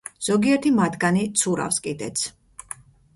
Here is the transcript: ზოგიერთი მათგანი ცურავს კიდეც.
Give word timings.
ზოგიერთი 0.27 0.69
მათგანი 0.77 1.25
ცურავს 1.41 1.77
კიდეც. 1.89 2.25